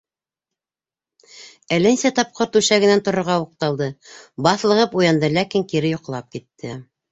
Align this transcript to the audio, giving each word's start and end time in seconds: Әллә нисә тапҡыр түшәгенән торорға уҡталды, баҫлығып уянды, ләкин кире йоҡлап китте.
Әллә 1.77 1.91
нисә 1.97 2.11
тапҡыр 2.21 2.49
түшәгенән 2.57 3.05
торорға 3.09 3.37
уҡталды, 3.45 3.91
баҫлығып 4.49 4.99
уянды, 5.03 5.33
ләкин 5.39 5.71
кире 5.75 5.95
йоҡлап 5.95 6.37
китте. 6.39 6.75